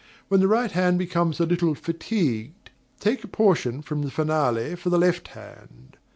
[0.29, 4.89] When the right hand becomes a little fatigued, take a portion from the finale for
[4.89, 5.97] the left hand.